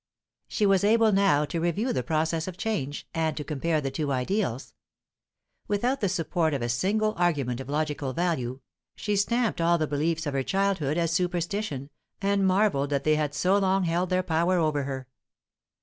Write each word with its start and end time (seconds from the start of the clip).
She 0.47 0.65
was 0.65 0.83
able 0.83 1.11
now 1.11 1.45
to 1.45 1.59
review 1.59 1.93
the 1.93 2.01
process 2.01 2.47
of 2.47 2.57
change, 2.57 3.07
and 3.13 3.37
to 3.37 3.43
compare 3.43 3.79
the 3.81 3.91
two 3.91 4.11
ideals. 4.11 4.73
Without 5.67 6.01
the 6.01 6.09
support 6.09 6.55
of 6.55 6.63
a 6.63 6.69
single 6.69 7.13
argument 7.17 7.59
of 7.59 7.69
logical 7.69 8.11
value, 8.11 8.61
she 8.95 9.15
stamped 9.15 9.61
all 9.61 9.77
the 9.77 9.85
beliefs 9.85 10.25
of 10.25 10.33
her 10.33 10.41
childhood 10.41 10.97
as 10.97 11.11
superstition, 11.13 11.91
and 12.19 12.47
marvelled 12.47 12.89
that 12.89 13.03
they 13.03 13.13
had 13.15 13.35
so 13.35 13.59
long 13.59 13.83
held 13.83 14.09
their 14.09 14.23
power 14.23 14.57
over 14.57 14.85
her. 14.85 15.07